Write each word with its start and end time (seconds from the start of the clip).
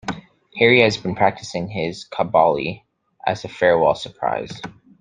Harry 0.57 0.81
has 0.81 0.97
been 0.97 1.13
practicing 1.13 1.67
his 1.67 2.05
Kobali 2.09 2.81
as 3.27 3.45
a 3.45 3.47
farewell 3.47 3.93
surprise. 3.93 4.59